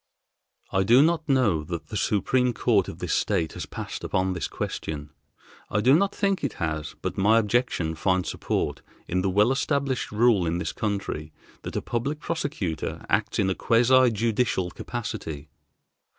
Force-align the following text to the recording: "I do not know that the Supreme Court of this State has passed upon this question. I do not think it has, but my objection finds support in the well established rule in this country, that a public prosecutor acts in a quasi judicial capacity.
"I 0.71 0.81
do 0.81 1.03
not 1.03 1.29
know 1.29 1.63
that 1.65 1.89
the 1.89 1.95
Supreme 1.95 2.53
Court 2.53 2.87
of 2.87 2.97
this 2.97 3.13
State 3.13 3.53
has 3.53 3.67
passed 3.67 4.03
upon 4.03 4.33
this 4.33 4.47
question. 4.47 5.11
I 5.69 5.79
do 5.79 5.93
not 5.93 6.15
think 6.15 6.43
it 6.43 6.53
has, 6.53 6.95
but 7.03 7.19
my 7.19 7.37
objection 7.37 7.93
finds 7.93 8.27
support 8.31 8.81
in 9.07 9.21
the 9.21 9.29
well 9.29 9.51
established 9.51 10.11
rule 10.11 10.47
in 10.47 10.57
this 10.57 10.73
country, 10.73 11.31
that 11.61 11.75
a 11.75 11.83
public 11.83 12.19
prosecutor 12.19 13.05
acts 13.09 13.37
in 13.37 13.47
a 13.47 13.53
quasi 13.53 14.09
judicial 14.09 14.71
capacity. 14.71 15.49